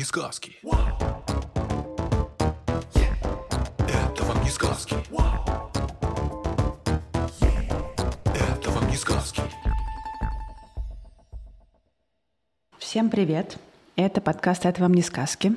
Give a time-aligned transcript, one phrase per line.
[0.00, 0.56] вам не сказки.
[3.88, 4.94] Это вам не сказки.
[8.34, 9.42] Это вам не сказки.
[12.78, 13.58] Всем привет!
[13.96, 15.52] Это подкаст «Это вам не сказки».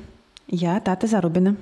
[0.46, 1.56] Я Тата Зарубина.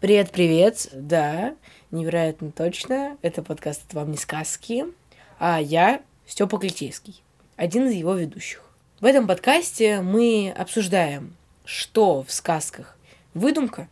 [0.00, 0.88] Привет, привет.
[0.92, 1.54] Да,
[1.90, 3.16] невероятно точно.
[3.22, 4.84] Это подкаст «Это вам не сказки».
[5.38, 7.22] А я Степа Клетейский,
[7.56, 8.62] один из его ведущих.
[9.00, 11.34] В этом подкасте мы обсуждаем,
[11.66, 12.96] что в сказках
[13.34, 13.88] выдумка,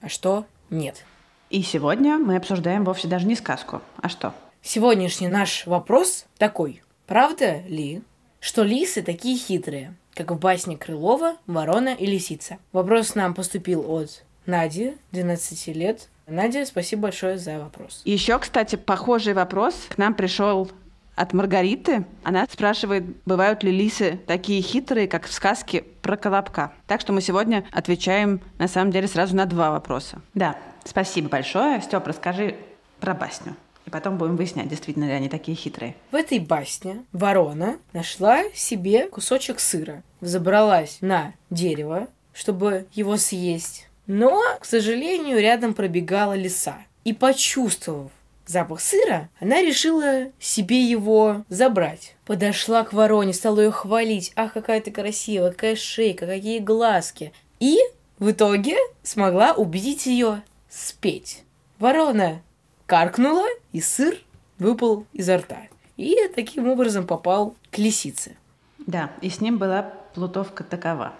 [0.00, 1.04] а что нет.
[1.50, 4.34] И сегодня мы обсуждаем вовсе даже не сказку, а что?
[4.62, 6.82] Сегодняшний наш вопрос такой.
[7.06, 8.02] Правда ли,
[8.38, 12.58] что лисы такие хитрые, как в басне Крылова «Ворона и лисица»?
[12.72, 16.08] Вопрос нам поступил от Нади, 12 лет.
[16.26, 18.02] Надя, спасибо большое за вопрос.
[18.04, 20.70] Еще, кстати, похожий вопрос к нам пришел
[21.18, 22.04] от Маргариты.
[22.22, 26.72] Она спрашивает, бывают ли лисы такие хитрые, как в сказке про Колобка.
[26.86, 30.20] Так что мы сегодня отвечаем, на самом деле, сразу на два вопроса.
[30.34, 31.80] Да, спасибо большое.
[31.82, 32.56] Степ, расскажи
[33.00, 33.56] про басню.
[33.86, 35.94] И потом будем выяснять, действительно ли они такие хитрые.
[36.10, 43.88] В этой басне ворона нашла себе кусочек сыра, взобралась на дерево, чтобы его съесть.
[44.06, 46.76] Но, к сожалению, рядом пробегала лиса.
[47.04, 48.10] И почувствовав
[48.48, 52.16] запах сыра, она решила себе его забрать.
[52.24, 54.32] Подошла к вороне, стала ее хвалить.
[54.36, 57.32] Ах, какая ты красивая, какая шейка, какие глазки.
[57.60, 57.78] И
[58.18, 61.44] в итоге смогла убедить ее спеть.
[61.78, 62.42] Ворона
[62.86, 64.18] каркнула, и сыр
[64.58, 65.68] выпал изо рта.
[65.96, 68.36] И таким образом попал к лисице.
[68.78, 69.82] Да, и с ним была
[70.14, 71.14] плутовка такова.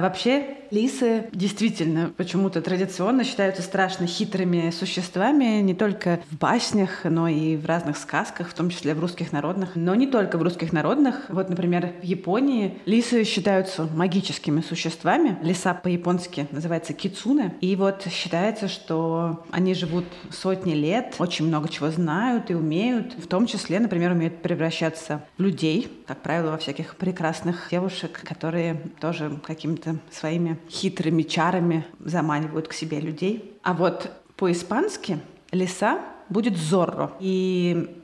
[0.00, 7.58] Вообще, лисы действительно почему-то традиционно считаются страшно хитрыми существами не только в баснях, но и
[7.58, 9.72] в разных сказках, в том числе в русских народных.
[9.74, 11.26] Но не только в русских народных.
[11.28, 15.36] Вот, например, в Японии лисы считаются магическими существами.
[15.42, 17.54] Лиса по-японски называется кицуне.
[17.60, 23.12] И вот считается, что они живут сотни лет, очень много чего знают и умеют.
[23.18, 28.80] В том числе, например, умеют превращаться в людей, как правило, во всяких прекрасных девушек, которые
[28.98, 33.58] тоже каким-то своими хитрыми чарами заманивают к себе людей.
[33.62, 35.18] А вот по-испански
[35.52, 37.12] лиса будет Зорро.
[37.20, 37.96] И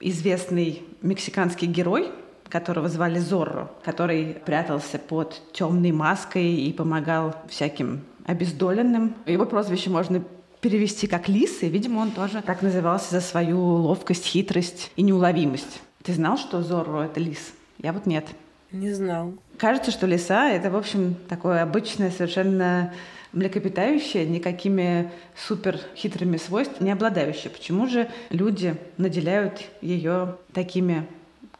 [0.00, 2.10] известный мексиканский герой,
[2.48, 9.14] которого звали Зорро, который прятался под темной маской и помогал всяким обездоленным.
[9.26, 10.22] Его прозвище можно
[10.60, 15.80] перевести как лис, и, видимо, он тоже так назывался за свою ловкость, хитрость и неуловимость.
[16.02, 17.52] Ты знал, что Зорро— это лис?
[17.78, 18.26] Я вот нет.
[18.72, 19.34] Не знал.
[19.58, 22.92] Кажется, что лиса— это, в общем, такое обычное совершенно
[23.32, 27.50] млекопитающее, никакими супер хитрыми свойствами не обладающее.
[27.50, 31.06] Почему же люди наделяют ее такими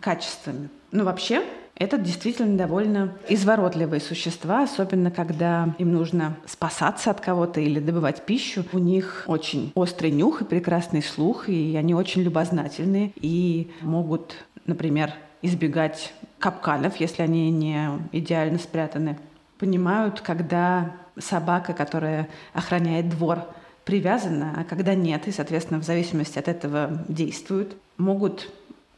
[0.00, 0.68] качествами?
[0.92, 1.44] Ну, вообще,
[1.76, 8.64] это действительно довольно изворотливые существа, особенно когда им нужно спасаться от кого-то или добывать пищу.
[8.72, 14.34] У них очень острый нюх и прекрасный слух, и они очень любознательные и могут,
[14.66, 19.18] например, избегать капканов, если они не идеально спрятаны.
[19.58, 23.44] Понимают, когда собака, которая охраняет двор,
[23.84, 28.50] привязана, а когда нет, и, соответственно, в зависимости от этого действуют, могут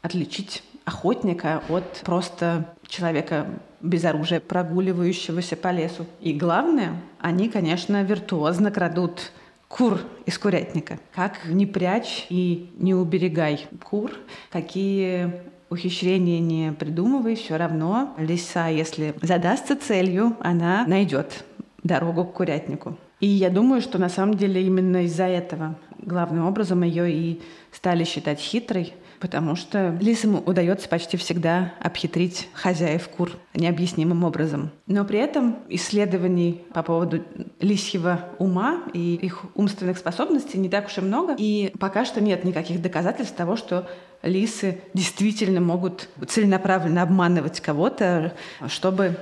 [0.03, 3.47] отличить охотника от просто человека
[3.81, 6.07] без оружия, прогуливающегося по лесу.
[6.21, 9.33] И главное, они, конечно, виртуозно крадут
[9.69, 10.99] кур из курятника.
[11.15, 14.13] Как не прячь и не уберегай кур,
[14.51, 15.33] какие
[15.73, 21.45] ухищрения не придумывай, все равно лиса, если задастся целью, она найдет
[21.83, 22.97] дорогу к курятнику.
[23.21, 27.41] И я думаю, что на самом деле именно из-за этого главным образом ее и
[27.71, 34.73] стали считать хитрой, потому что лисам удается почти всегда обхитрить хозяев кур необъяснимым образом.
[34.89, 37.23] Но при этом исследований по поводу
[37.61, 41.37] лисьего ума и их умственных способностей не так уж и много.
[41.39, 43.89] И пока что нет никаких доказательств того, что
[44.25, 48.33] лисы действительно могут целенаправленно обманывать кого-то,
[48.67, 49.17] чтобы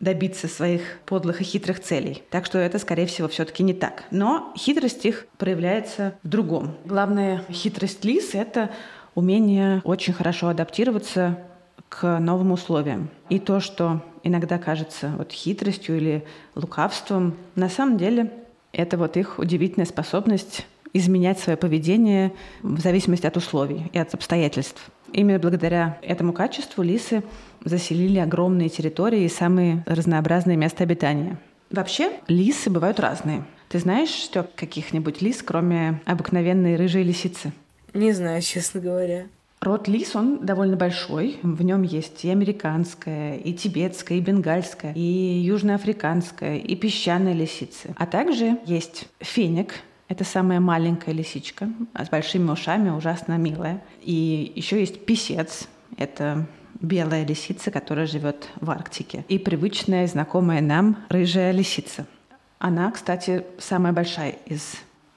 [0.00, 2.22] добиться своих подлых и хитрых целей.
[2.28, 4.04] Так что это, скорее всего, все-таки не так.
[4.10, 6.76] Но хитрость их проявляется в другом.
[6.84, 8.70] Главная хитрость лис— это
[9.14, 11.38] умение очень хорошо адаптироваться
[11.88, 13.08] к новым условиям.
[13.28, 16.24] И то, что иногда кажется вот хитростью или
[16.54, 18.32] лукавством, на самом деле
[18.72, 22.32] это вот их удивительная способность изменять свое поведение
[22.62, 24.90] в зависимости от условий и от обстоятельств.
[25.12, 27.22] Именно благодаря этому качеству лисы
[27.64, 31.38] заселили огромные территории и самые разнообразные места обитания.
[31.70, 33.44] Вообще, лисы бывают разные.
[33.68, 37.52] Ты знаешь, что каких-нибудь лис, кроме обыкновенной рыжей лисицы?
[37.94, 39.26] Не знаю, честно говоря.
[39.60, 41.38] Род лис, он довольно большой.
[41.42, 47.94] В нем есть и американская, и тибетская, и бенгальская, и южноафриканская, и песчаная лисицы.
[47.96, 49.74] А также есть феник,
[50.12, 53.82] это самая маленькая лисичка с большими ушами, ужасно милая.
[54.02, 55.68] И еще есть писец.
[55.96, 56.46] Это
[56.80, 59.24] белая лисица, которая живет в Арктике.
[59.28, 62.04] И привычная, знакомая нам рыжая лисица.
[62.58, 64.74] Она, кстати, самая большая из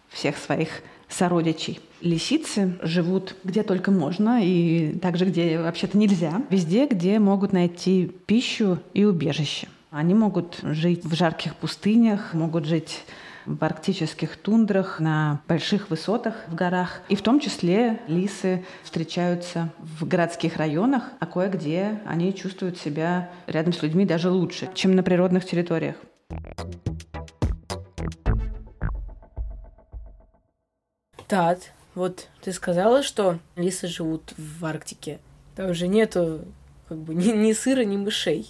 [0.07, 1.80] всех своих сородичей.
[2.02, 6.42] Лисицы живут где только можно и также где вообще-то нельзя.
[6.50, 9.68] Везде, где могут найти пищу и убежище.
[9.92, 13.04] Они могут жить в жарких пустынях, могут жить
[13.46, 17.02] в арктических тундрах, на больших высотах в горах.
[17.10, 23.74] И в том числе лисы встречаются в городских районах, а кое-где они чувствуют себя рядом
[23.74, 25.96] с людьми даже лучше, чем на природных территориях.
[31.27, 35.19] Тат, вот ты сказала, что лисы живут в Арктике.
[35.56, 36.42] Там же нету
[36.88, 38.50] как бы ни, ни сыра, ни мышей.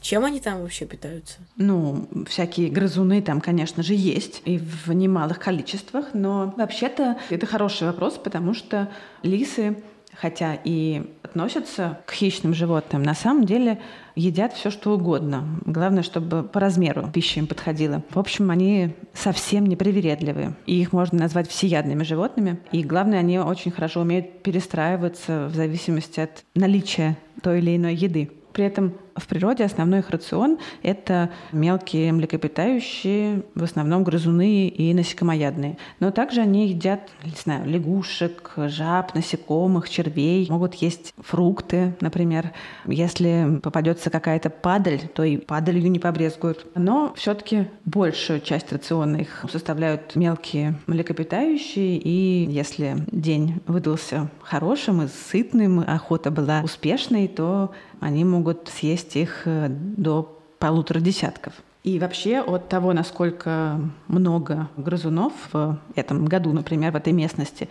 [0.00, 1.38] Чем они там вообще питаются?
[1.56, 7.86] Ну, всякие грызуны там, конечно же, есть и в немалых количествах, но вообще-то это хороший
[7.86, 8.90] вопрос, потому что
[9.22, 9.82] лисы
[10.20, 13.78] хотя и относятся к хищным животным, на самом деле
[14.14, 15.44] едят все что угодно.
[15.66, 18.02] Главное, чтобы по размеру пища им подходила.
[18.10, 20.54] В общем, они совсем не привередливые.
[20.66, 22.58] И их можно назвать всеядными животными.
[22.72, 28.30] И главное, они очень хорошо умеют перестраиваться в зависимости от наличия той или иной еды.
[28.52, 35.78] При этом в природе основной их рацион– это мелкие млекопитающие, в основном грызуны и насекомоядные.
[36.00, 42.52] Но также они едят, не знаю, лягушек, жаб, насекомых, червей, могут есть фрукты, например.
[42.86, 46.66] Если попадется какая-то падаль, то и падалью не побрезгуют.
[46.74, 55.08] Но все-таки большую часть рациона их составляют мелкие млекопитающие, и если день выдался хорошим и
[55.08, 61.52] сытным, охота была успешной, то они могут съесть их э, до полутора десятков.
[61.86, 67.68] И вообще от того, насколько много грызунов в этом году, например, в этой местности,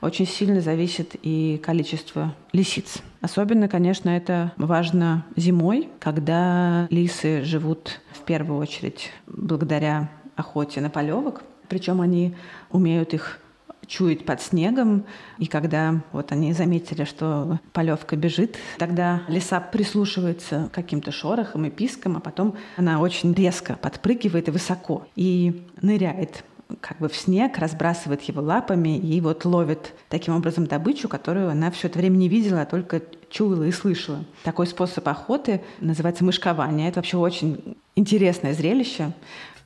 [0.00, 2.98] очень сильно зависит и количество лисиц.
[3.20, 11.42] Особенно, конечно, это важно зимой, когда лисы живут в первую очередь благодаря охоте на полевок.
[11.68, 12.36] Причем они
[12.70, 13.40] умеют их
[13.86, 15.04] чует под снегом.
[15.38, 21.70] И когда вот они заметили, что полевка бежит, тогда лиса прислушивается к каким-то шорохам и
[21.70, 26.44] пискам, а потом она очень резко подпрыгивает и высоко и ныряет
[26.80, 31.70] как бы в снег, разбрасывает его лапами и вот ловит таким образом добычу, которую она
[31.70, 34.24] все это время не видела, а только чуяла и слышала.
[34.42, 36.88] Такой способ охоты называется мышкование.
[36.88, 39.12] Это вообще очень интересное зрелище.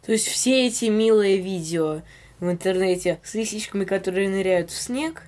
[0.04, 2.00] То есть все эти милые видео
[2.40, 5.22] в интернете с лисичками, которые ныряют в снег,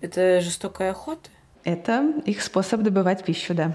[0.00, 1.30] это жестокая охота?
[1.64, 3.74] Это их способ добывать пищу, да.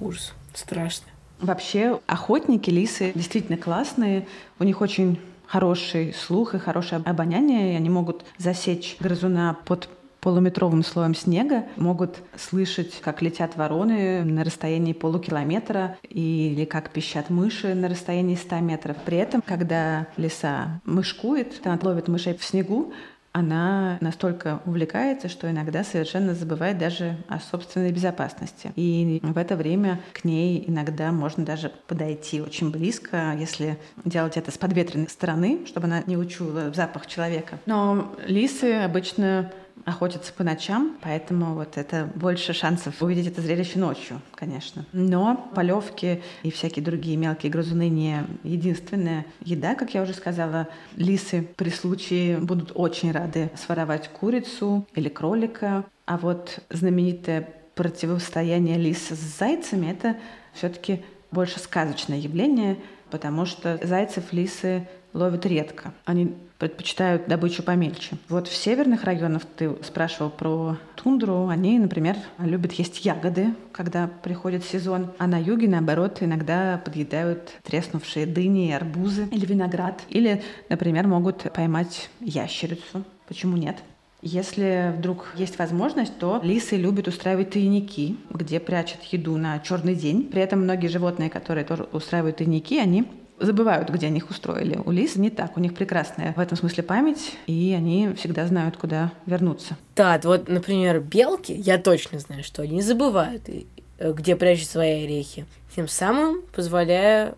[0.00, 0.32] Ужас.
[0.54, 1.06] Страшно.
[1.40, 4.26] Вообще, охотники, лисы действительно классные.
[4.58, 9.88] У них очень хороший слух и хорошее обоняние, и они могут засечь грызуна под
[10.24, 17.74] полуметровым слоем снега, могут слышать, как летят вороны на расстоянии полукилометра или как пищат мыши
[17.74, 18.96] на расстоянии 100 метров.
[19.04, 22.94] При этом, когда лиса мышкует, она ловит мышей в снегу,
[23.32, 28.72] она настолько увлекается, что иногда совершенно забывает даже о собственной безопасности.
[28.76, 34.52] И в это время к ней иногда можно даже подойти очень близко, если делать это
[34.52, 37.58] с подветренной стороны, чтобы она не учуяла запах человека.
[37.66, 39.52] Но лисы обычно
[39.84, 44.86] охотятся по ночам, поэтому вот это больше шансов увидеть это зрелище ночью, конечно.
[44.92, 50.68] Но полевки и всякие другие мелкие грызуны не единственная еда, как я уже сказала.
[50.96, 55.84] Лисы при случае будут очень рады своровать курицу или кролика.
[56.06, 60.16] А вот знаменитое противостояние лис с зайцами— это
[60.52, 62.78] все-таки больше сказочное явление,
[63.10, 65.92] потому что зайцев лисы ловят редко.
[66.04, 68.16] Они предпочитают добычу помельче.
[68.30, 74.64] Вот в северных районах, ты спрашивал про тундру, они, например, любят есть ягоды, когда приходит
[74.64, 80.04] сезон, а на юге, наоборот, иногда подъедают треснувшие дыни, арбузы или виноград.
[80.08, 83.04] Или, например, могут поймать ящерицу.
[83.28, 83.76] Почему нет?
[84.22, 90.30] Если вдруг есть возможность, то лисы любят устраивать тайники, где прячут еду на черный день.
[90.32, 93.06] При этом многие животные, которые тоже устраивают тайники, они
[93.38, 94.80] забывают, где они их устроили.
[94.84, 98.76] У лис не так, у них прекрасная в этом смысле память, и они всегда знают,
[98.76, 99.76] куда вернуться.
[99.96, 105.46] Да, вот, например, белки, я точно знаю, что они забывают, э, где прячут свои орехи,
[105.74, 107.34] тем самым позволяя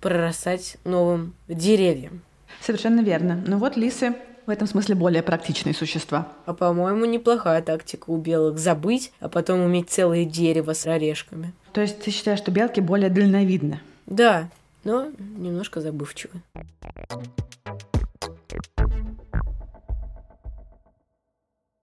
[0.00, 2.22] прорастать новым деревьям.
[2.60, 3.42] Совершенно верно.
[3.46, 4.14] Но вот лисы
[4.46, 6.28] в этом смысле более практичные существа.
[6.46, 11.52] А по-моему, неплохая тактика у белок забыть, а потом уметь целое дерево с орешками.
[11.72, 13.80] То есть ты считаешь, что белки более дальновидны?
[14.06, 14.50] Да,
[14.84, 16.42] но немножко забывчивы.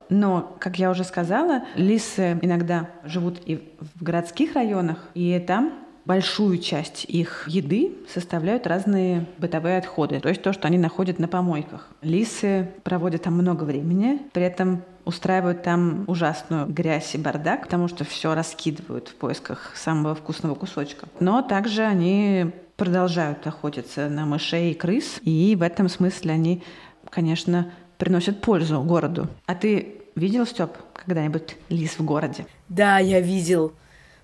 [0.09, 3.57] Но, как я уже сказала, лисы иногда живут и
[3.95, 5.73] в городских районах, и там
[6.05, 11.27] большую часть их еды составляют разные бытовые отходы, то есть то, что они находят на
[11.27, 11.89] помойках.
[12.01, 18.05] Лисы проводят там много времени, при этом устраивают там ужасную грязь и бардак, потому что
[18.05, 21.07] все раскидывают в поисках самого вкусного кусочка.
[21.19, 26.63] Но также они продолжают охотиться на мышей и крыс, и в этом смысле они,
[27.09, 29.27] конечно, приносят пользу городу.
[29.47, 32.45] А ты видел, Степ, когда-нибудь лис в городе?
[32.69, 33.73] Да, я видел.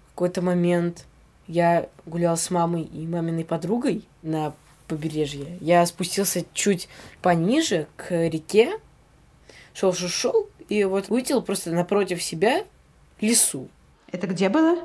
[0.08, 1.06] В какой-то момент
[1.48, 4.54] я гулял с мамой и маминой подругой на
[4.88, 5.58] побережье.
[5.60, 6.88] Я спустился чуть
[7.22, 8.78] пониже к реке,
[9.74, 12.64] шел, шел, шел, и вот увидел просто напротив себя
[13.20, 13.68] лесу.
[14.12, 14.78] Это где было?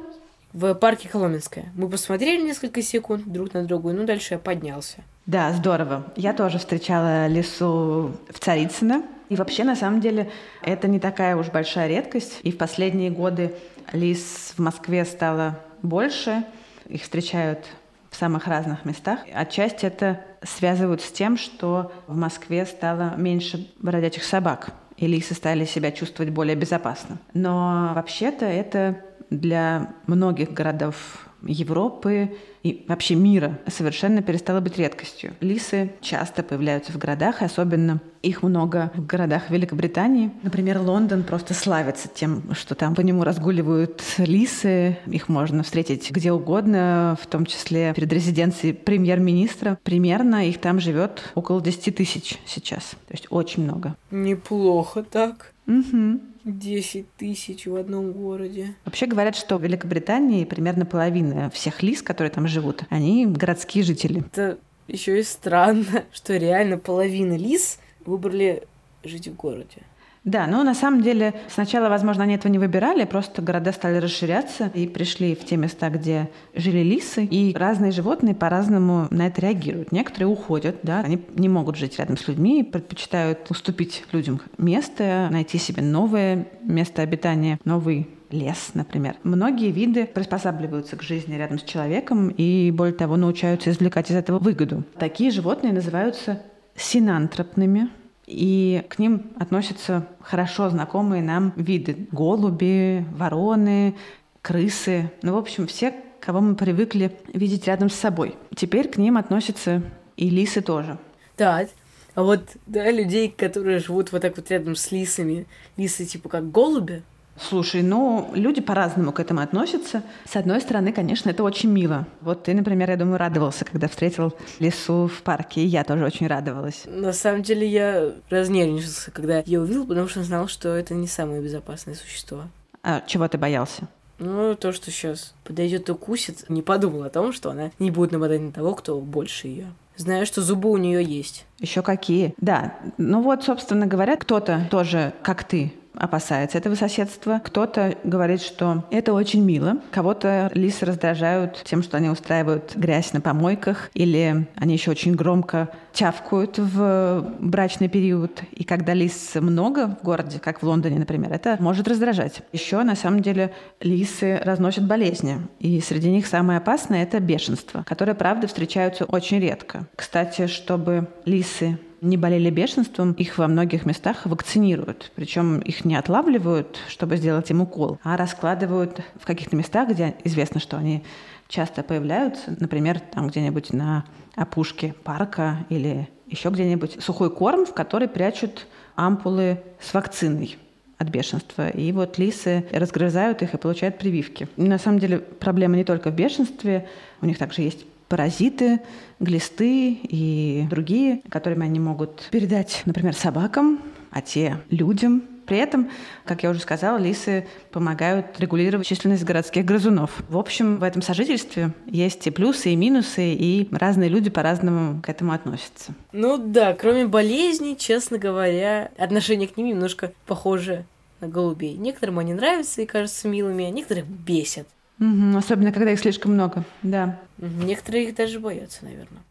[0.59, 1.67] В парке Коломенское.
[1.77, 5.05] Мы посмотрели несколько секунд друг на друга, ну дальше я поднялся.
[5.25, 6.13] Да, здорово.
[6.17, 9.05] Я тоже встречала лесу в Царицыно.
[9.29, 12.41] И вообще, на самом деле, это не такая уж большая редкость.
[12.43, 13.55] И в последние годы
[13.93, 16.45] лис в Москве стало больше.
[16.89, 17.65] Их встречают
[18.11, 19.21] в самых разных местах.
[19.33, 25.65] Отчасти это связывают с тем, что в Москве стало меньше бродячих собак, и лисы стали
[25.65, 27.19] себя чувствовать более безопасно.
[27.33, 35.35] Но вообще-то это для многих городов Европы и вообще мира совершенно перестала быть редкостью.
[35.41, 40.33] Лисы часто появляются в городах, и особенно их много в городах Великобритании.
[40.43, 44.99] Например, Лондон просто славится тем, что там по нему разгуливают лисы.
[45.07, 49.79] Их можно встретить где угодно, в том числе перед резиденцией премьер-министра.
[49.85, 52.91] Примерно их там живет около 10 тысяч сейчас.
[53.07, 53.95] То есть очень много.
[54.11, 55.53] Неплохо так.
[55.69, 56.21] Угу.
[56.49, 58.75] 10 тысяч в одном городе.
[58.85, 64.21] Вообще говорят, что в Великобритании примерно половина всех лис, которые там живут, они городские жители.
[64.21, 68.65] Это еще и странно, что реально половина лис выбрали
[69.05, 69.83] жить в городе.
[70.29, 74.71] Да, но на самом деле сначала, возможно, они этого не выбирали, просто города стали расширяться
[74.75, 79.91] и пришли в те места, где жили лисы, и разные животные по-разному на это реагируют.
[79.91, 85.57] Некоторые уходят, да, они не могут жить рядом с людьми, предпочитают уступить людям место, найти
[85.57, 89.17] себе новое место обитания, новый лес, например.
[89.23, 94.39] Многие виды приспосабливаются к жизни рядом с человеком и, более того, научаются извлекать из этого
[94.39, 94.85] выгоду.
[94.99, 96.43] Такие животные называются
[96.77, 97.89] синантропными,
[98.29, 102.09] и к ним относятся хорошо знакомые нам виды.
[102.13, 103.97] Голуби, вороны,
[104.43, 105.11] крысы.
[105.23, 108.37] Ну, в общем, все, кого мы привыкли видеть рядом с собой.
[108.55, 109.83] Теперь к ним относятся
[110.17, 110.99] и лисы тоже.
[111.39, 111.67] Да,
[112.15, 115.47] а вот да, людей, которые живут вот так вот рядом с лисами,
[115.79, 117.03] лисы типа как голуби,
[117.41, 120.03] Слушай, ну, люди по-разному к этому относятся.
[120.29, 122.07] С одной стороны, конечно, это очень мило.
[122.21, 126.27] Вот ты, например, я думаю, радовался, когда встретил лису в парке, и я тоже очень
[126.27, 126.83] радовалась.
[126.87, 131.41] На самом деле я разнервничался, когда я увидел, потому что знал, что это не самое
[131.41, 132.43] безопасное существо.
[132.83, 133.89] А чего ты боялся?
[134.19, 138.13] Ну, то, что сейчас подойдет и укусит, не подумал о том, что она не будет
[138.13, 139.67] нападать на того, кто больше ее.
[139.97, 141.45] Знаю, что зубы у нее есть.
[141.59, 142.35] Еще какие?
[142.41, 142.75] Да.
[142.99, 147.41] Ну вот, собственно говоря, кто-то тоже, как ты, опасается этого соседства.
[147.45, 149.79] Кто-то говорит, что это очень мило.
[149.91, 155.69] Кого-то лисы раздражают тем, что они устраивают грязь на помойках, или они еще очень громко
[155.93, 158.43] тявкают в брачный период.
[158.53, 162.43] И когда лис много в городе, как в Лондоне, например, это может раздражать.
[162.53, 165.39] Еще, на самом деле, лисы разносят болезни.
[165.59, 169.87] И среди них самое опасное— это бешенство, которое, правда, встречаются очень редко.
[169.97, 175.13] Кстати, чтобы лисы не болели бешенством, их во многих местах вакцинируют.
[175.15, 180.61] Причем их не отлавливают, чтобы сделать им укол, а раскладывают в каких-то местах, где известно,
[180.61, 181.05] что они
[181.49, 188.07] часто появляются, например, там где-нибудь на опушке парка или еще где-нибудь сухой корм, в который
[188.07, 190.59] прячут ампулы с вакциной
[190.99, 191.69] от бешенства.
[191.69, 194.49] И вот лисы разгрызают их и получают прививки.
[194.57, 196.89] на самом деле проблема не только в бешенстве,
[197.23, 198.81] у них также есть паразиты,
[199.21, 205.23] глисты и другие, которыми они могут передать, например, собакам, а те людям.
[205.47, 205.89] При этом,
[206.27, 210.23] как я уже сказала, лисы помогают регулировать численность городских грызунов.
[210.29, 215.09] В общем, в этом сожительстве есть и плюсы, и минусы, и разные люди по-разному к
[215.09, 215.95] этому относятся.
[216.13, 220.85] Ну да, кроме болезней, честно говоря, отношение к ним немножко похоже
[221.21, 221.79] на голубей.
[221.79, 224.69] Некоторым они нравятся и кажутся милыми, а некоторых бесят.
[225.01, 227.21] Угу, особенно, когда их слишком много, да.
[227.39, 229.23] Некоторые их даже боятся, наверное.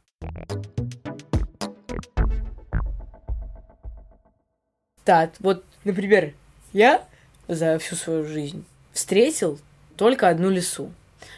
[5.08, 5.38] стад.
[5.40, 6.34] Вот, например,
[6.74, 7.06] я
[7.48, 9.58] за всю свою жизнь встретил
[9.96, 10.92] только одну лису.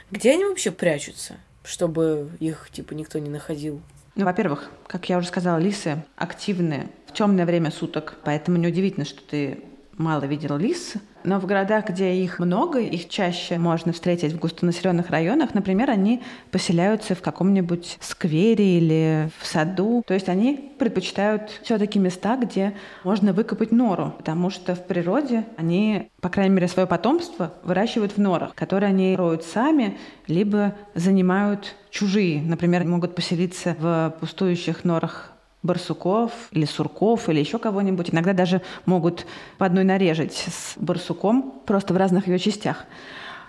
[0.10, 3.80] Где они вообще прячутся, чтобы их, типа, никто не находил?
[4.16, 9.22] Ну, во-первых, как я уже сказала, лисы активны в темное время суток, поэтому неудивительно, что
[9.22, 9.60] ты
[10.00, 10.94] мало видел лис.
[11.26, 15.54] Но в городах, где их много, их чаще можно встретить в густонаселенных районах.
[15.54, 20.02] Например, они поселяются в каком-нибудь сквере или в саду.
[20.08, 26.10] То есть они предпочитают все-таки места, где можно выкопать нору, потому что в природе они,
[26.22, 32.42] по крайней мере, свое потомство выращивают в норах, которые они роют сами, либо занимают чужие.
[32.42, 38.12] Например, могут поселиться в пустующих норах барсуков или сурков или еще кого-нибудь.
[38.12, 39.26] Иногда даже могут
[39.58, 42.86] по одной нарежать с барсуком, просто в разных ее частях.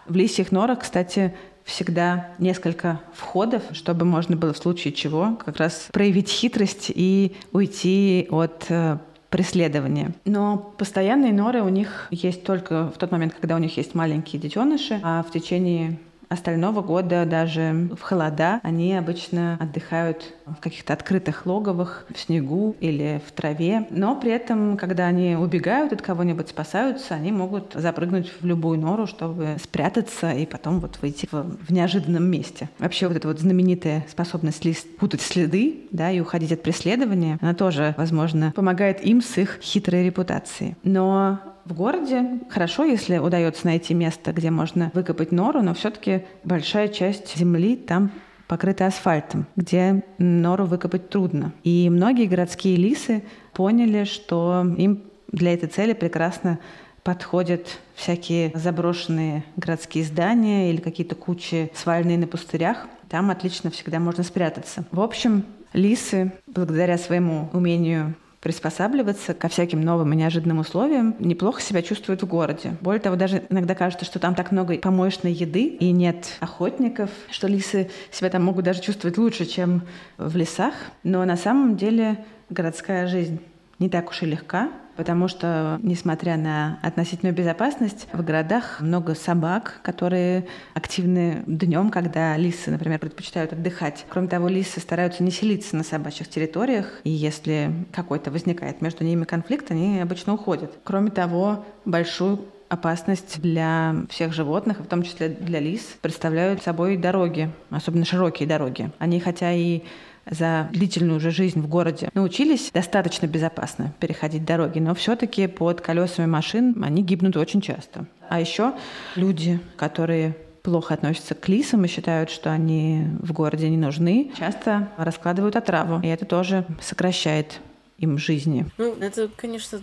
[0.06, 5.88] В лисьих норах, кстати, всегда несколько входов, чтобы можно было в случае чего как раз
[5.92, 8.98] проявить хитрость и уйти от э,
[9.28, 10.12] преследования.
[10.24, 14.42] Но постоянные норы у них есть только в тот момент, когда у них есть маленькие
[14.42, 15.98] детеныши, а в течение
[16.30, 23.20] остального года даже в холода они обычно отдыхают в каких-то открытых логовых, в снегу или
[23.26, 23.86] в траве.
[23.90, 29.06] Но при этом, когда они убегают от кого-нибудь, спасаются, они могут запрыгнуть в любую нору,
[29.06, 32.70] чтобы спрятаться и потом вот выйти в, в неожиданном месте.
[32.78, 37.54] Вообще вот эта вот знаменитая способность лист путать следы, да, и уходить от преследования, она
[37.54, 40.76] тоже, возможно, помогает им с их хитрой репутацией.
[40.84, 46.88] Но в городе хорошо, если удается найти место, где можно выкопать нору, но все-таки большая
[46.88, 48.10] часть земли там
[48.48, 51.52] покрыта асфальтом, где нору выкопать трудно.
[51.62, 56.58] И многие городские лисы поняли, что им для этой цели прекрасно
[57.04, 62.88] подходят всякие заброшенные городские здания или какие-то кучи свальные на пустырях.
[63.08, 64.84] Там отлично всегда можно спрятаться.
[64.90, 71.82] В общем, лисы, благодаря своему умению приспосабливаться ко всяким новым и неожиданным условиям, неплохо себя
[71.82, 72.76] чувствуют в городе.
[72.80, 77.48] Более того, даже иногда кажется, что там так много помоечной еды и нет охотников, что
[77.48, 79.82] лисы себя там могут даже чувствовать лучше, чем
[80.16, 80.74] в лесах.
[81.02, 83.40] Но на самом деле городская жизнь
[83.78, 89.80] не так уж и легка, потому что, несмотря на относительную безопасность, в городах много собак,
[89.82, 94.04] которые активны днем, когда лисы, например, предпочитают отдыхать.
[94.10, 99.24] Кроме того, лисы стараются не селиться на собачьих территориях, и если какой-то возникает между ними
[99.24, 100.70] конфликт, они обычно уходят.
[100.84, 107.50] Кроме того, большую опасность для всех животных, в том числе для лис, представляют собой дороги,
[107.70, 108.90] особенно широкие дороги.
[108.98, 109.80] Они хотя и
[110.28, 116.26] за длительную уже жизнь в городе научились достаточно безопасно переходить дороги, но все-таки под колесами
[116.26, 118.06] машин они гибнут очень часто.
[118.28, 118.74] А еще
[119.16, 124.88] люди, которые плохо относятся к лисам и считают, что они в городе не нужны, часто
[124.96, 127.60] раскладывают отраву, и это тоже сокращает
[127.98, 128.66] им жизни.
[128.78, 129.80] Ну, это, конечно,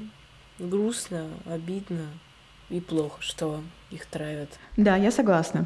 [0.60, 2.06] грустно, обидно
[2.70, 4.50] и плохо, что их травят.
[4.76, 5.66] Да, я согласна.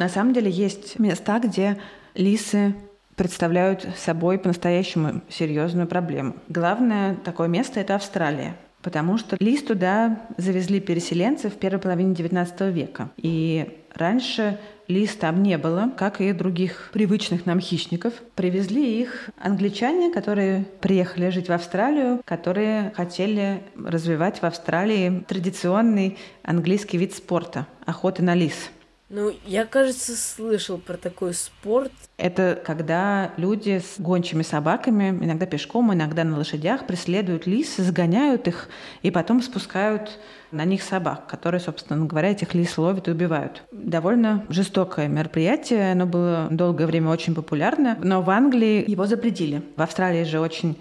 [0.00, 1.76] На самом деле есть места, где
[2.14, 2.74] лисы
[3.16, 6.36] представляют собой по-настоящему серьезную проблему.
[6.48, 8.56] Главное такое место– это Австралия.
[8.80, 13.10] Потому что лис туда завезли переселенцы в первой половине XIX века.
[13.18, 14.58] И раньше
[14.88, 18.14] лис там не было, как и других привычных нам хищников.
[18.34, 26.96] Привезли их англичане, которые приехали жить в Австралию, которые хотели развивать в Австралии традиционный английский
[26.96, 28.70] вид спорта– охоты на лис–
[29.10, 31.90] ну, я, кажется, слышал про такой спорт.
[32.16, 38.68] Это когда люди с гончими собаками, иногда пешком, иногда на лошадях, преследуют лис, загоняют их
[39.02, 40.16] и потом спускают
[40.52, 43.64] на них собак, которые, собственно говоря, этих лис ловят и убивают.
[43.72, 49.62] Довольно жестокое мероприятие, оно было долгое время очень популярно, но в Англии его запретили.
[49.76, 50.78] В Австралии же очень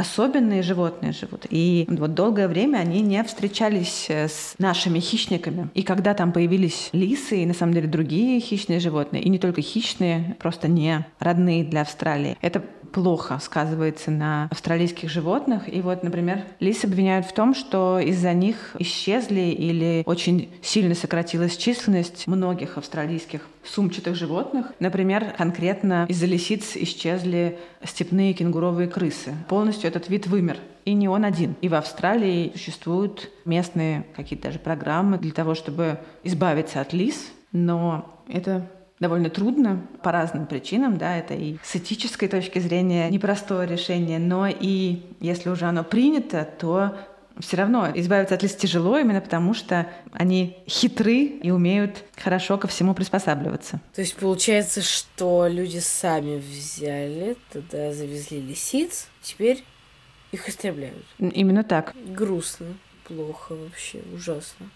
[0.00, 1.46] особенные животные живут.
[1.50, 5.68] И вот долгое время они не встречались э, с нашими хищниками.
[5.74, 9.60] И когда там появились лисы и, на самом деле, другие хищные животные, и не только
[9.60, 15.72] хищные, просто не родные для Австралии, это плохо сказывается на австралийских животных.
[15.72, 21.56] И вот, например, лис обвиняют в том, что из-за них исчезли или очень сильно сократилась
[21.56, 24.72] численность многих австралийских сумчатых животных.
[24.80, 29.34] Например, конкретно из-за лисиц исчезли степные кенгуровые крысы.
[29.48, 30.58] Полностью этот вид вымер.
[30.84, 31.54] И не он один.
[31.60, 37.30] И в Австралии существуют местные какие-то даже программы для того, чтобы избавиться от лис.
[37.52, 38.66] Но это
[39.00, 44.46] довольно трудно по разным причинам, да, это и с этической точки зрения непростое решение, но
[44.46, 46.96] и если уже оно принято, то
[47.38, 52.68] все равно избавиться от лис тяжело именно потому, что они хитры и умеют хорошо ко
[52.68, 53.80] всему приспосабливаться.
[53.94, 59.64] То есть получается, что люди сами взяли, тогда завезли лисиц, теперь
[60.32, 61.06] их истребляют.
[61.18, 61.94] Именно так.
[62.06, 62.66] Грустно,
[63.04, 64.66] плохо вообще, ужасно.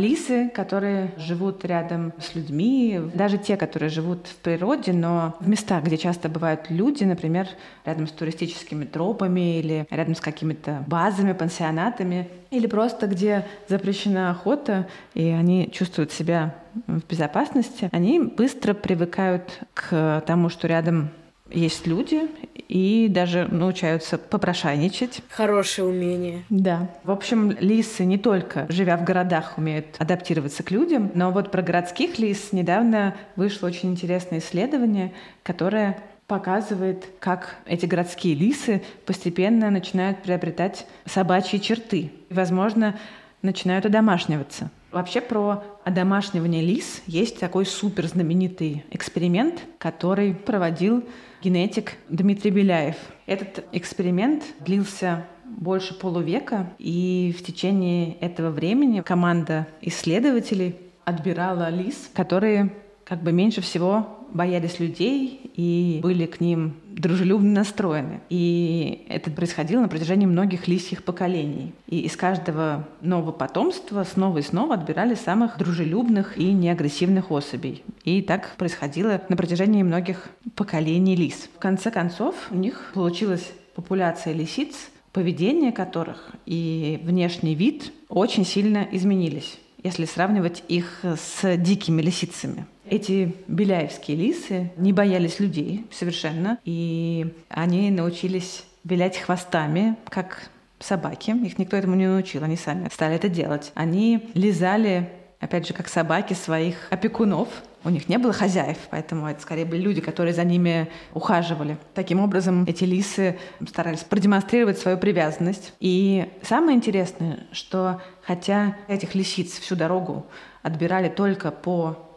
[0.00, 5.82] Лисы, которые живут рядом с людьми, даже те, которые живут в природе, но в местах,
[5.82, 7.48] где часто бывают люди, например,
[7.84, 14.86] рядом с туристическими тропами или рядом с какими-то базами, пансионатами, или просто где запрещена охота,
[15.14, 16.54] и они чувствуют себя
[16.86, 21.10] в безопасности, они быстро привыкают к тому, что рядом
[21.50, 22.22] есть люди
[22.68, 25.22] и даже научаются попрошайничать.
[25.30, 26.44] Хорошее умение.
[26.50, 26.90] Да.
[27.04, 31.62] В общем, лисы не только, живя в городах, умеют адаптироваться к людям, но вот про
[31.62, 40.22] городских лис недавно вышло очень интересное исследование, которое показывает, как эти городские лисы постепенно начинают
[40.22, 42.12] приобретать собачьи черты.
[42.28, 42.98] И, возможно,
[43.40, 44.70] начинают одомашниваться.
[44.90, 51.04] Вообще про одомашнивание лис есть такой супер знаменитый эксперимент, который проводил
[51.42, 52.96] генетик Дмитрий Беляев.
[53.26, 62.72] Этот эксперимент длился больше полувека, и в течение этого времени команда исследователей отбирала лис, которые
[63.08, 68.20] как бы меньше всего боялись людей и были к ним дружелюбно настроены.
[68.28, 71.72] И это происходило на протяжении многих лисьих поколений.
[71.86, 77.82] И из каждого нового потомства снова и снова отбирали самых дружелюбных и неагрессивных особей.
[78.04, 81.48] И так происходило на протяжении многих поколений лис.
[81.56, 88.86] В конце концов, у них получилась популяция лисиц, поведение которых и внешний вид очень сильно
[88.92, 92.66] изменились если сравнивать их с дикими лисицами.
[92.90, 101.30] Эти беляевские лисы не боялись людей совершенно, и они научились вилять хвостами, как собаки.
[101.44, 103.72] Их никто этому не научил, они сами стали это делать.
[103.74, 107.48] Они лизали, опять же, как собаки своих опекунов.
[107.84, 111.78] У них не было хозяев, поэтому это скорее были люди, которые за ними ухаживали.
[111.94, 115.72] Таким образом, эти лисы старались продемонстрировать свою привязанность.
[115.78, 120.26] И самое интересное, что хотя этих лисиц всю дорогу
[120.62, 122.07] отбирали только по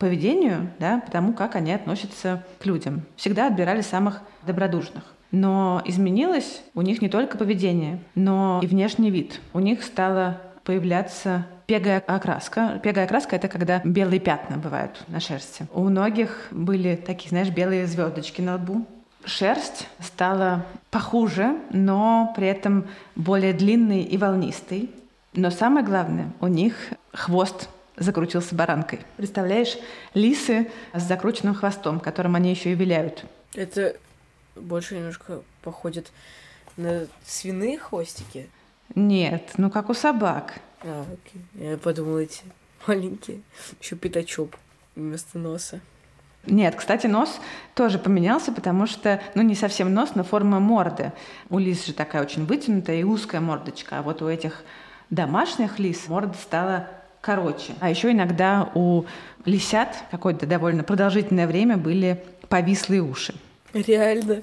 [0.00, 3.02] поведению, да, потому как они относятся к людям.
[3.16, 5.04] Всегда отбирали самых добродушных.
[5.30, 9.40] Но изменилось у них не только поведение, но и внешний вид.
[9.52, 12.80] У них стала появляться пегая окраска.
[12.82, 15.66] Пегая окраска— это когда белые пятна бывают на шерсти.
[15.72, 18.86] У многих были такие, знаешь, белые звездочки на лбу.
[19.24, 24.90] Шерсть стала похуже, но при этом более длинной и волнистой.
[25.34, 26.74] Но самое главное, у них
[27.12, 27.68] хвост
[28.00, 29.00] закрутился баранкой.
[29.16, 29.78] Представляешь,
[30.14, 33.24] лисы с закрученным хвостом, которым они еще и виляют.
[33.54, 33.96] Это
[34.56, 36.10] больше немножко походит
[36.76, 38.48] на свиные хвостики?
[38.94, 40.60] Нет, ну как у собак.
[40.82, 41.42] А, окей.
[41.54, 42.42] Я подумала, эти
[42.86, 43.42] маленькие.
[43.80, 44.56] Еще пятачок
[44.96, 45.80] вместо носа.
[46.46, 47.38] Нет, кстати, нос
[47.74, 51.12] тоже поменялся, потому что, ну, не совсем нос, но форма морды.
[51.50, 54.64] У лис же такая очень вытянутая и узкая мордочка, а вот у этих
[55.10, 56.88] домашних лис морда стала
[57.20, 57.74] короче.
[57.80, 59.04] А еще иногда у
[59.44, 63.34] лисят какое-то довольно продолжительное время были повислые уши.
[63.72, 64.42] Реально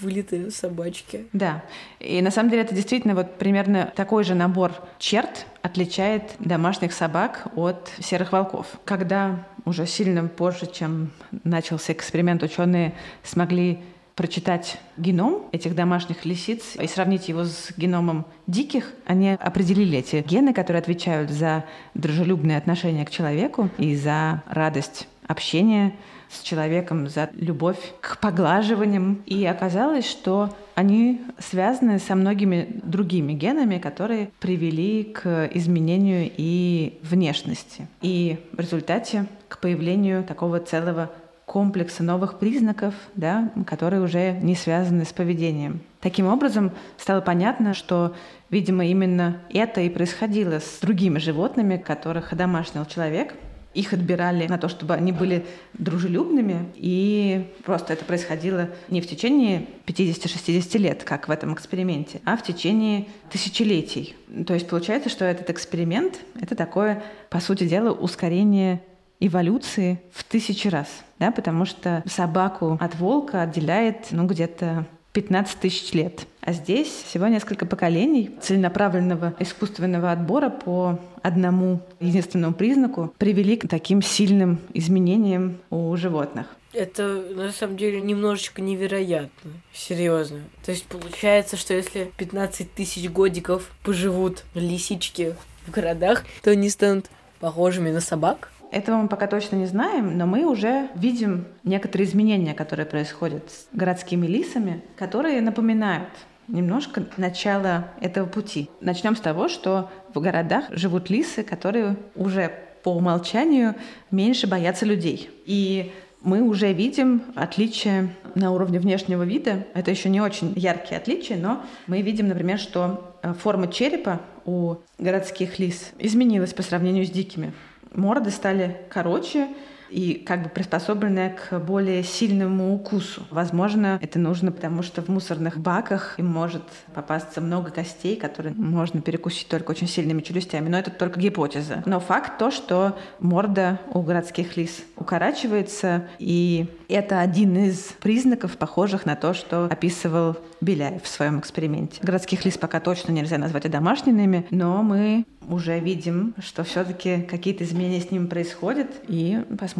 [0.00, 1.26] вылитые собачки.
[1.32, 1.62] Да.
[1.98, 7.46] И на самом деле это действительно вот примерно такой же набор черт отличает домашних собак
[7.56, 8.66] от серых волков.
[8.84, 11.10] Когда уже сильно позже, чем
[11.44, 12.92] начался эксперимент, ученые
[13.22, 13.78] смогли
[14.18, 20.52] прочитать геном этих домашних лисиц и сравнить его с геномом диких, они определили эти гены,
[20.52, 25.94] которые отвечают за дружелюбное отношение к человеку и за радость общения
[26.28, 29.22] с человеком, за любовь к поглаживаниям.
[29.24, 37.86] И оказалось, что они связаны со многими другими генами, которые привели к изменению и внешности.
[38.02, 41.12] И в результате к появлению такого целого
[41.48, 45.80] комплекса новых признаков, да, которые уже не связаны с поведением.
[46.00, 48.14] Таким образом, стало понятно, что,
[48.50, 53.34] видимо, именно это и происходило с другими животными, которых одомашнил человек.
[53.74, 59.66] Их отбирали на то, чтобы они были дружелюбными, и просто это происходило не в течение
[59.86, 64.16] 50-60 лет, как в этом эксперименте, а в течение тысячелетий.
[64.46, 68.82] То есть получается, что этот эксперимент— это такое, по сути дела, ускорение
[69.20, 75.92] эволюции в тысячи раз, да, потому что собаку от волка отделяет, ну, где-то 15 тысяч
[75.94, 76.26] лет.
[76.42, 84.00] А здесь всего несколько поколений целенаправленного искусственного отбора по одному единственному признаку привели к таким
[84.00, 86.46] сильным изменениям у животных.
[86.72, 89.50] Это на самом деле немножечко невероятно.
[89.72, 90.40] Серьезно.
[90.64, 95.34] То есть получается, что если 15 тысяч годиков поживут лисички
[95.66, 97.06] в городах, то они станут
[97.40, 98.52] похожими на собак?
[98.70, 103.66] Этого мы пока точно не знаем, но мы уже видим некоторые изменения, которые происходят с
[103.72, 106.08] городскими лисами, которые напоминают
[106.48, 108.70] немножко начало этого пути.
[108.80, 112.52] Начнем с того, что в городах живут лисы, которые уже
[112.82, 113.74] по умолчанию
[114.10, 115.30] меньше боятся людей.
[115.44, 119.66] И мы уже видим отличия на уровне внешнего вида.
[119.74, 124.76] Это еще не очень яркие отличия, но мы видим, например, что э, форма черепа у
[124.98, 127.52] городских лис изменилась по сравнению с дикими.
[127.92, 129.48] Морды стали короче,
[129.90, 133.26] и как бы приспособленная к более сильному укусу.
[133.30, 136.62] Возможно, это нужно, потому что в мусорных баках им может
[136.94, 140.68] попасться много костей, которые можно перекусить только очень сильными челюстями.
[140.68, 141.82] Но это только гипотеза.
[141.86, 149.06] Но факт то, что морда у городских лис укорачивается, и это один из признаков, похожих
[149.06, 152.00] на то, что описывал Беляев в своем эксперименте.
[152.02, 158.00] Городских лис пока точно нельзя назвать домашними, но мы уже видим, что все-таки какие-то изменения
[158.00, 159.77] с ними происходят, и посмотрим,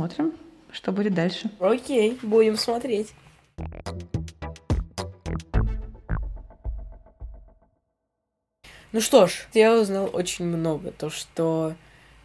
[0.70, 1.50] что будет дальше.
[1.60, 3.12] Окей, будем смотреть.
[8.92, 10.92] Ну что ж, я узнал очень много.
[10.92, 11.74] То, что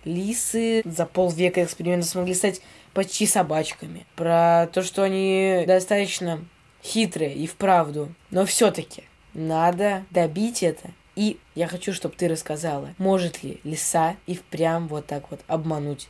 [0.05, 2.61] лисы за полвека эксперимента смогли стать
[2.93, 4.05] почти собачками.
[4.15, 6.45] Про то, что они достаточно
[6.83, 8.13] хитрые и вправду.
[8.29, 14.35] Но все-таки надо добить это и я хочу, чтобы ты рассказала, может ли лиса и
[14.35, 16.07] впрямь вот так вот обмануть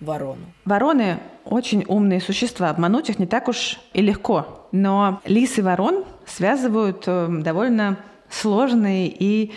[0.00, 0.46] ворону?
[0.64, 2.70] Вороны очень умные существа.
[2.70, 4.66] Обмануть их не так уж и легко.
[4.72, 9.52] Но лис и ворон связывают э, довольно сложные и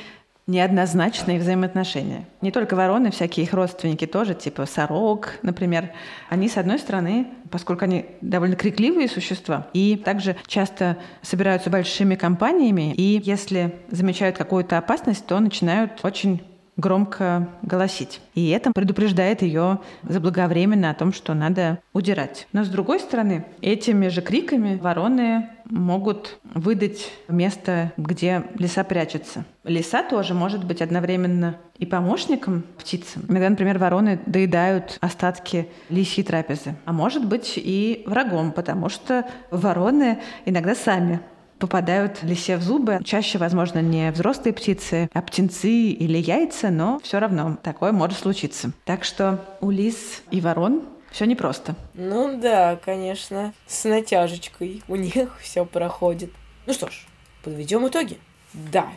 [0.50, 2.28] неоднозначные взаимоотношения.
[2.42, 5.92] Не только вороны, всякие их родственники тоже, типа сорок, например.
[6.28, 12.94] Они, с одной стороны, поскольку они довольно крикливые существа, и также часто собираются большими компаниями,
[12.96, 16.42] и если замечают какую-то опасность, то начинают очень
[16.80, 18.22] громко голосить.
[18.34, 22.48] И это предупреждает ее заблаговременно о том, что надо удирать.
[22.54, 29.46] Но с другой стороны, этими же криками вороны могут выдать место, где лиса прячется.
[29.64, 33.24] Лиса тоже может быть одновременно и помощником птицам.
[33.28, 36.76] Иногда, например, вороны доедают остатки лисьей трапезы.
[36.86, 41.20] А может быть и врагом, потому что вороны иногда сами
[41.60, 43.00] попадают лисе в зубы.
[43.04, 48.72] Чаще, возможно, не взрослые птицы, а птенцы или яйца, но все равно такое может случиться.
[48.86, 51.76] Так что у лис и ворон все непросто.
[51.94, 56.32] Ну да, конечно, с натяжечкой у них все проходит.
[56.66, 57.06] Ну что ж,
[57.44, 58.18] подведем итоги.
[58.54, 58.88] Да,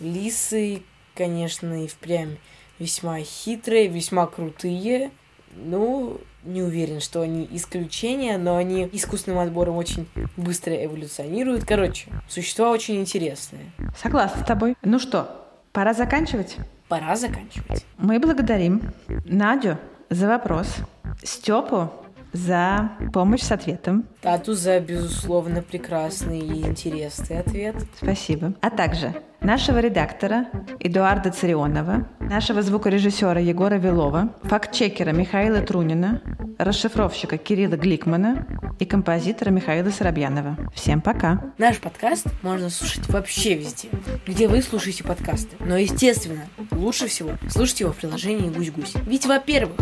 [0.00, 0.82] лисы,
[1.14, 2.36] конечно, и впрямь
[2.80, 5.12] весьма хитрые, весьма крутые.
[5.56, 11.64] Ну, не уверен, что они исключения, но они искусственным отбором очень быстро эволюционируют.
[11.64, 13.72] Короче, существа очень интересные.
[14.00, 14.74] Согласна с тобой.
[14.82, 16.56] Ну что, пора заканчивать?
[16.88, 17.84] Пора заканчивать.
[17.98, 18.92] Мы благодарим
[19.24, 20.76] Надю за вопрос,
[21.22, 21.92] Степу
[22.32, 24.06] за помощь с ответом.
[24.20, 27.76] Тату за, безусловно, прекрасный и интересный ответ.
[27.96, 28.54] Спасибо.
[28.60, 30.46] А также нашего редактора
[30.80, 36.22] Эдуарда Царионова, нашего звукорежиссера Егора Вилова, фактчекера Михаила Трунина,
[36.58, 38.46] расшифровщика Кирилла Гликмана
[38.78, 40.56] и композитора Михаила Соробьянова.
[40.74, 41.52] Всем пока!
[41.58, 43.88] Наш подкаст можно слушать вообще везде,
[44.26, 45.56] где вы слушаете подкасты.
[45.60, 48.94] Но, естественно, лучше всего слушать его в приложении «Гусь-Гусь».
[49.06, 49.76] Ведь, во-первых,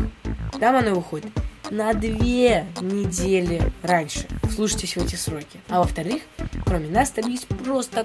[0.61, 1.33] там оно выходит
[1.70, 4.26] на две недели раньше.
[4.54, 5.61] Слушайтесь в эти сроки.
[5.68, 6.22] А во-вторых,
[6.64, 8.04] кроме нас, там есть просто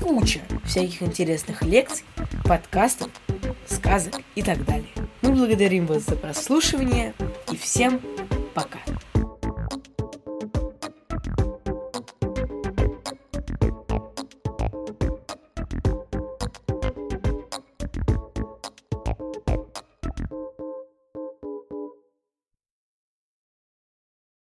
[0.00, 2.04] куча всяких интересных лекций,
[2.44, 3.10] подкастов,
[3.66, 4.90] сказок и так далее.
[5.22, 7.14] Мы благодарим вас за прослушивание
[7.52, 8.00] и всем
[8.54, 8.78] пока.